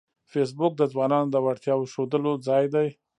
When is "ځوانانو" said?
0.93-1.31